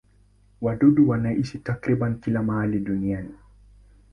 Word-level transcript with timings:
Wadudu 0.61 1.09
wanaishi 1.09 1.59
takriban 1.59 2.19
kila 2.19 2.43
mahali 2.43 2.79
duniani. 2.79 3.33